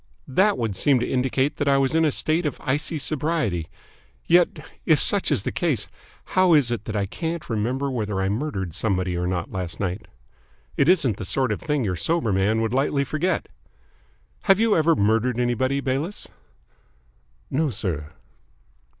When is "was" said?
1.77-1.93